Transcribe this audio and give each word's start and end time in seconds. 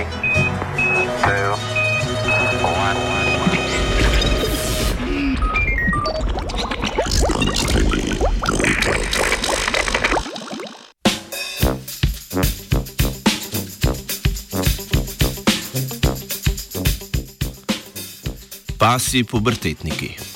Three, 0.00 1.06
two, 1.22 1.52
one. 2.62 2.96
Pasi 18.78 19.24
pubertetniki. 19.24 20.29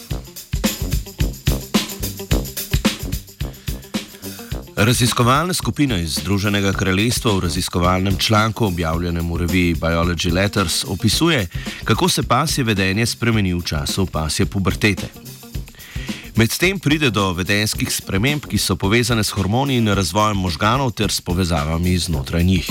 Raziskovalna 4.77 5.55
skupina 5.55 5.99
iz 5.99 6.19
Združenega 6.19 6.73
kraljestva 6.73 7.33
v 7.37 7.41
raziskovalnem 7.41 8.17
članku, 8.17 8.67
objavljenem 8.67 9.33
v 9.33 9.37
reviji 9.37 9.75
Biology 9.75 10.33
Letters, 10.33 10.85
opisuje, 10.85 11.47
kako 11.85 12.09
se 12.09 12.23
pasje 12.23 12.65
vedenje 12.65 13.07
spremeni 13.07 13.55
v 13.55 13.63
času 13.63 14.07
pasje 14.07 14.47
pubertete. 14.47 15.07
Medtem 16.37 16.79
pride 16.79 17.11
do 17.11 17.33
vedenskih 17.33 17.91
sprememb, 17.91 18.47
ki 18.51 18.59
so 18.59 18.77
povezane 18.77 19.25
s 19.25 19.31
hormoni 19.31 19.77
in 19.77 19.89
razvojem 19.89 20.37
možganov 20.37 20.91
ter 20.91 21.13
s 21.13 21.21
povezavami 21.21 21.99
znotraj 21.99 22.45
njih. 22.45 22.71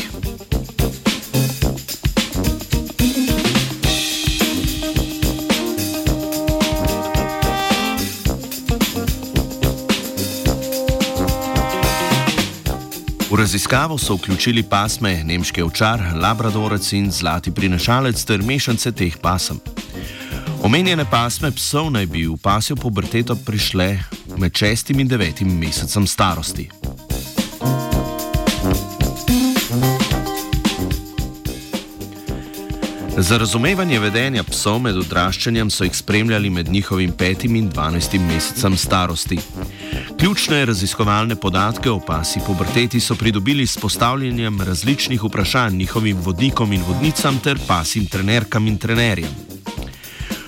V 13.34 13.36
raziskavo 13.36 13.98
so 13.98 14.14
vključili 14.16 14.64
pasme 14.64 15.24
nemški 15.24 15.62
ovčar, 15.62 16.02
labradorec 16.22 16.92
in 16.94 17.12
zlati 17.12 17.52
prinašalec 17.52 18.26
ter 18.26 18.44
mešance 18.46 18.92
teh 18.92 19.18
pasem. 19.18 19.58
Omenjene 20.62 21.06
pasme 21.10 21.52
psov 21.52 21.90
naj 21.92 22.06
bi 22.06 22.28
v 22.28 22.38
pasjo 22.38 22.76
puberteto 22.76 23.36
prišle 23.36 23.98
med 24.38 24.54
6 24.54 24.94
in 24.94 25.10
9 25.10 25.46
mesecem 25.50 26.08
starosti. 26.08 26.70
Za 33.18 33.38
razumevanje 33.38 34.00
vedenja 34.00 34.44
psov 34.44 34.80
med 34.82 34.98
odraščanjem 34.98 35.70
so 35.70 35.86
jih 35.86 35.94
spremljali 35.96 36.50
med 36.50 36.70
njihovim 36.70 37.12
5 37.14 37.46
in 37.46 37.70
12 37.72 38.20
mesecem 38.20 38.78
starosti. 38.78 39.38
Ključne 40.20 40.66
raziskovalne 40.66 41.36
podatke 41.36 41.92
o 41.92 42.00
pasi 42.00 42.40
puberteti 42.46 43.00
so 43.00 43.16
pridobili 43.16 43.68
s 43.68 43.78
postavljanjem 43.78 44.62
različnih 44.62 45.24
vprašanj 45.24 45.78
njihovim 45.78 46.18
vodnikom 46.18 46.74
in 46.74 46.84
vodnicam 46.88 47.40
ter 47.40 47.60
pasim 47.68 48.06
trenerkam 48.06 48.68
in 48.68 48.78
trenerjem. 48.78 49.30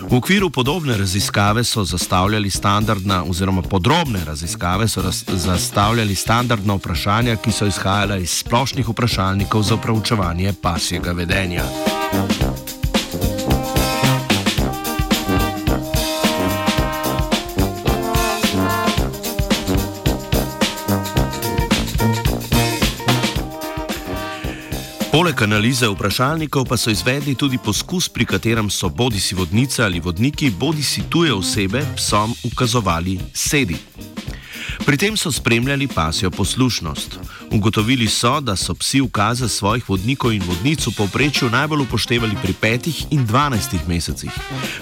V 0.09 0.17
okviru 0.17 0.49
podobne 0.49 0.97
raziskave 0.97 1.63
so 1.63 1.83
zastavljali 1.83 2.49
standardna 2.49 3.23
oziroma 3.23 3.61
podrobne 3.61 4.25
raziskave 4.25 4.87
so 4.87 5.01
raz, 5.01 5.23
zastavljali 5.27 6.15
standardna 6.15 6.73
vprašanja, 6.75 7.35
ki 7.35 7.51
so 7.51 7.65
izhajala 7.65 8.17
iz 8.17 8.29
splošnih 8.29 8.89
vprašalnikov 8.89 9.63
za 9.63 9.77
preučevanje 9.77 10.53
pasjega 10.61 11.11
vedenja. 11.11 11.63
Poleg 25.15 25.41
analize 25.41 25.87
vprašalnikov 25.87 26.65
pa 26.67 26.75
so 26.75 26.91
izvedli 26.91 27.37
tudi 27.39 27.55
poskus, 27.55 28.09
pri 28.11 28.25
katerem 28.27 28.67
so 28.67 28.89
bodi 28.91 29.19
si 29.23 29.35
vodnice 29.35 29.79
ali 29.83 30.01
vodniki, 30.03 30.49
bodi 30.51 30.83
si 30.83 31.05
tuje 31.09 31.31
osebe 31.33 31.79
psom 31.95 32.33
ukazovali 32.43 33.15
sedi. 33.33 33.77
Pri 34.85 34.97
tem 34.97 35.15
so 35.17 35.31
spremljali 35.31 35.87
pasjo 35.87 36.31
poslušnost. 36.31 37.19
Ugotovili 37.51 38.07
so, 38.07 38.41
da 38.41 38.55
so 38.55 38.75
psi 38.75 39.01
ukaze 39.01 39.47
svojih 39.47 39.89
vodnikov 39.89 40.33
in 40.35 40.43
vodnic 40.43 40.83
v 40.87 40.91
povprečju 40.97 41.49
najbolj 41.49 41.87
upoštevali 41.87 42.35
pri 42.41 42.53
5 42.61 43.05
in 43.15 43.27
12 43.27 43.87
mesecih. 43.87 44.31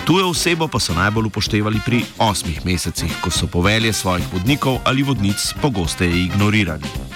Tujo 0.06 0.34
osebo 0.34 0.68
pa 0.68 0.80
so 0.80 0.98
najbolj 0.98 1.30
upoštevali 1.30 1.80
pri 1.86 2.02
8 2.18 2.66
mesecih, 2.66 3.22
ko 3.22 3.30
so 3.30 3.48
povelje 3.48 3.94
svojih 3.94 4.26
vodnikov 4.34 4.82
ali 4.84 5.04
vodnic 5.04 5.54
pogosteje 5.62 6.26
ignorirali. 6.26 7.13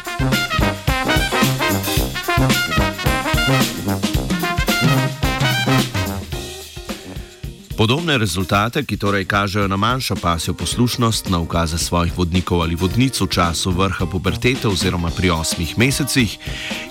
Podobne 7.77 8.17
rezultate, 8.17 8.81
ki 8.81 8.97
torej 8.97 9.25
kažejo 9.29 9.67
na 9.69 9.77
manjšo 9.77 10.15
pasjo 10.15 10.53
poslušnost 10.53 11.29
na 11.29 11.39
ukaze 11.39 11.77
svojih 11.77 12.17
vodnikov 12.17 12.61
ali 12.61 12.75
vodnic 12.75 13.21
v 13.21 13.27
času 13.29 13.71
vrha 13.71 14.05
pubertete 14.05 14.67
oziroma 14.67 15.11
pri 15.13 15.29
osmih 15.29 15.77
mesecih, 15.77 16.37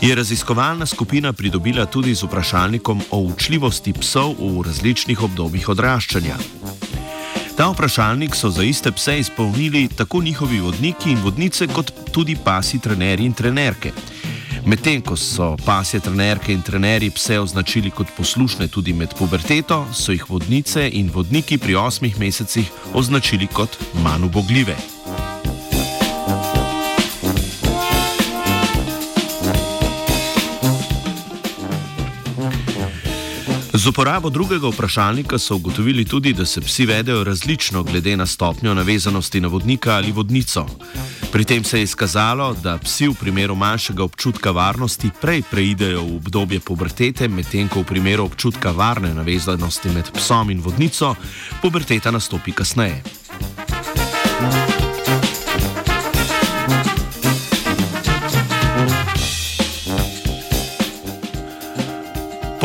je 0.00 0.14
raziskovalna 0.14 0.86
skupina 0.86 1.32
pridobila 1.32 1.86
tudi 1.86 2.14
z 2.14 2.22
vprašalnikom 2.22 3.02
o 3.10 3.18
učljivosti 3.18 3.92
psov 3.92 4.38
v 4.38 4.62
različnih 4.62 5.22
obdobjih 5.22 5.68
odraščanja. 5.68 6.36
Ta 7.56 7.66
vprašalnik 7.72 8.34
so 8.34 8.50
za 8.50 8.62
iste 8.62 8.92
pse 8.92 9.18
izpolnili 9.18 9.88
tako 9.88 10.22
njihovi 10.22 10.60
vodniki 10.60 11.10
in 11.10 11.18
vodnice, 11.18 11.66
kot 11.66 11.92
tudi 12.12 12.36
pasi 12.44 12.78
trenerji 12.78 13.26
in 13.26 13.32
trenerke. 13.32 13.92
Medtem 14.66 14.98
ko 14.98 15.14
so 15.14 15.54
pasje 15.62 16.00
trenerke 16.02 16.50
in 16.52 16.62
trenerji 16.62 17.10
pse 17.14 17.38
označili 17.38 17.90
kot 17.90 18.08
poslušne 18.16 18.66
tudi 18.68 18.92
med 18.92 19.14
puberteto, 19.14 19.86
so 19.94 20.10
jih 20.12 20.24
vodnice 20.30 20.88
in 20.90 21.10
vodniki 21.14 21.58
pri 21.58 21.76
osmih 21.78 22.18
mesecih 22.18 22.66
označili 22.94 23.46
kot 23.46 23.78
manj 24.02 24.26
ubogljive. 24.26 24.74
Z 33.72 33.86
uporabo 33.86 34.30
drugega 34.30 34.68
vprašalnika 34.68 35.38
so 35.38 35.56
ugotovili 35.56 36.04
tudi, 36.04 36.32
da 36.32 36.46
se 36.46 36.60
psi 36.60 36.86
vedejo 36.86 37.24
različno 37.24 37.82
glede 37.82 38.16
na 38.16 38.26
stopnjo 38.26 38.74
navezanosti 38.74 39.40
na 39.40 39.48
vodnika 39.48 39.94
ali 39.94 40.12
vodnico. 40.12 40.66
Pri 41.32 41.44
tem 41.44 41.64
se 41.64 41.78
je 41.78 41.82
izkazalo, 41.82 42.54
da 42.62 42.78
psi 42.78 43.08
v 43.08 43.14
primeru 43.20 43.54
manjšega 43.54 44.04
občutka 44.04 44.50
varnosti 44.50 45.10
prej 45.20 45.42
preidejo 45.50 46.02
v 46.02 46.16
obdobje 46.16 46.60
pubertete, 46.60 47.28
medtem 47.28 47.68
ko 47.68 47.80
v 47.80 47.90
primeru 47.92 48.24
občutka 48.24 48.70
varne 48.70 49.14
navezanosti 49.14 49.92
med 49.92 50.10
psom 50.14 50.50
in 50.50 50.60
vodnico 50.60 51.14
puberteta 51.62 52.10
nastopi 52.10 52.52
kasneje. 52.52 53.02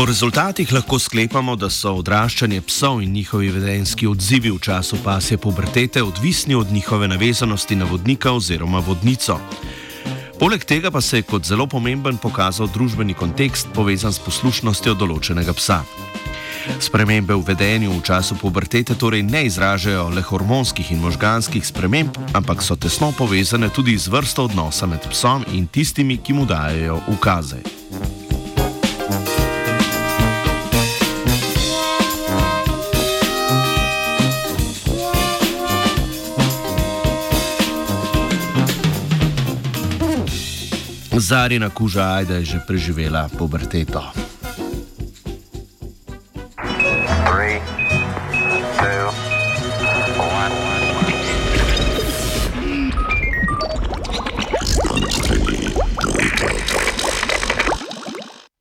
Po 0.02 0.06
rezultatih 0.06 0.72
lahko 0.74 0.98
sklepamo, 1.00 1.54
da 1.56 1.68
so 1.70 1.92
odraščanje 2.00 2.64
psov 2.66 3.04
in 3.06 3.12
njihovi 3.14 3.52
vedenski 3.54 4.08
odzivi 4.10 4.50
v 4.50 4.58
času 4.60 4.98
pasje 5.04 5.38
pubertete 5.38 6.02
odvisni 6.04 6.56
od 6.56 6.72
njihove 6.72 7.08
navezanosti 7.08 7.76
na 7.76 7.86
vodnika 7.86 8.32
oziroma 8.32 8.80
vodnico. 8.80 9.38
Poleg 10.40 10.66
tega 10.66 10.92
pa 10.92 11.02
se 11.02 11.18
je 11.18 11.22
kot 11.22 11.46
zelo 11.46 11.68
pomemben 11.68 12.18
pokazal 12.18 12.68
družbeni 12.74 13.14
kontekst 13.14 13.68
povezan 13.76 14.14
s 14.14 14.20
poslušnostjo 14.26 14.96
določenega 14.98 15.54
psa. 15.54 15.84
Spremembe 16.80 17.38
v 17.38 17.46
vedenju 17.52 17.92
v 17.92 18.02
času 18.02 18.40
pubertete 18.42 18.98
torej 18.98 19.22
ne 19.22 19.44
izražajo 19.46 20.08
le 20.16 20.24
hormonskih 20.26 20.90
in 20.96 21.04
možganskih 21.06 21.68
sprememb, 21.68 22.18
ampak 22.34 22.66
so 22.66 22.74
tesno 22.76 23.12
povezane 23.14 23.70
tudi 23.70 23.94
z 24.02 24.10
vrsto 24.10 24.50
odnosa 24.50 24.90
med 24.90 25.06
psom 25.14 25.46
in 25.54 25.70
tistimi, 25.70 26.18
ki 26.18 26.34
mu 26.34 26.50
dajo 26.50 26.98
ukaze. 27.14 27.81
Zarina 41.20 41.70
kuža 41.70 42.16
Ajda 42.16 42.36
je 42.36 42.46
že 42.46 42.60
preživela 42.68 43.30
puberteto. 43.38 44.31